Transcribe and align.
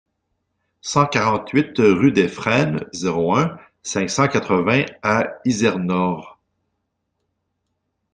cent 0.81 1.05
quarante-huit 1.05 1.73
rue 1.77 2.11
des 2.11 2.27
Frênes, 2.27 2.87
zéro 2.91 3.35
un, 3.37 3.59
cinq 3.83 4.09
cent 4.09 4.27
quatre-vingts 4.27 4.87
à 5.03 5.27
Izernore 5.45 6.39